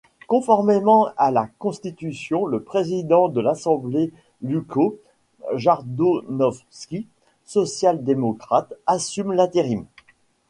[0.27, 4.97] Conformément à la Constitution, le président de l'Assemblée Ljupčo
[5.53, 7.05] Jordanovski,
[7.45, 9.85] social-démocrate, assume l'intérim.